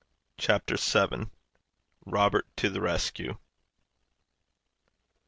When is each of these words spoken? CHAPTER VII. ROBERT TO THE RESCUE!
CHAPTER 0.39 0.77
VII. 0.77 1.27
ROBERT 2.07 2.47
TO 2.57 2.71
THE 2.71 2.81
RESCUE! 2.81 3.37